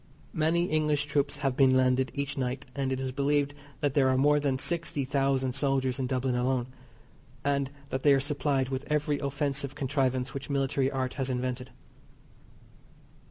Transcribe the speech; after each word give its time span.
Many 0.33 0.65
English 0.65 1.05
troops 1.05 1.37
have 1.45 1.55
been 1.55 1.77
landed 1.77 2.11
each 2.15 2.35
night, 2.35 2.65
and 2.73 2.91
it 2.91 2.99
is 2.99 3.11
believed 3.11 3.53
that 3.81 3.93
there 3.93 4.09
are 4.09 4.17
more 4.17 4.39
than 4.39 4.57
sixty 4.57 5.05
thousand 5.05 5.53
soldiers 5.53 5.99
in 5.99 6.07
Dublin 6.07 6.33
alone, 6.33 6.65
and 7.45 7.69
that 7.89 8.01
they 8.01 8.15
are 8.15 8.19
supplied 8.19 8.69
with 8.69 8.91
every 8.91 9.19
offensive 9.19 9.75
contrivance 9.75 10.33
which 10.33 10.49
military 10.49 10.89
art 10.89 11.13
has 11.21 11.29
invented. 11.29 11.69